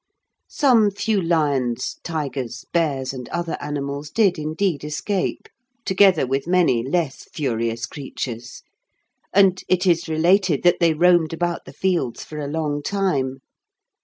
[0.49, 5.47] Some few lions, tigers, bears, and other animals did indeed escape,
[5.85, 8.63] together with many less furious creatures,
[9.31, 13.41] and it is related that they roamed about the fields for a long time.